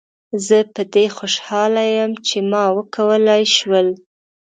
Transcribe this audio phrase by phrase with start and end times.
[0.45, 3.87] زه په دې خوشحاله یم چې ما وکولای شول.